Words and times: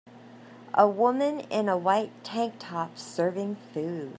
A 0.73 0.89
woman 0.89 1.41
in 1.51 1.69
a 1.69 1.77
white 1.77 2.23
tank 2.23 2.55
top 2.57 2.97
serving 2.97 3.55
food. 3.71 4.09